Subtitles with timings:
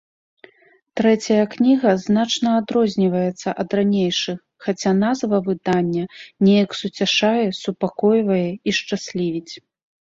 [1.01, 4.37] Трэцяя кніга значна адрозніваецца ад ранейшых,
[4.69, 6.03] хаця назва выдання
[6.49, 9.53] неяк суцяшае, супакойвае і шчаслівіць.